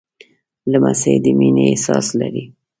لمسی 0.71 1.13
د 1.23 1.25
مینې 1.37 1.63
احساس 1.71 2.07
لري. 2.19 2.45